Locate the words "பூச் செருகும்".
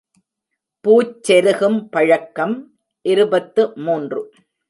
0.85-1.77